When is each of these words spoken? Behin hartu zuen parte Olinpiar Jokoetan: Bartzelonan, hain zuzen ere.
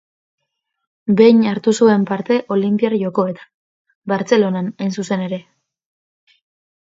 Behin 1.19 1.41
hartu 1.49 1.73
zuen 1.83 2.07
parte 2.11 2.37
Olinpiar 2.55 2.95
Jokoetan: 3.01 3.51
Bartzelonan, 4.13 4.71
hain 4.85 4.95
zuzen 5.03 5.27
ere. 5.27 5.39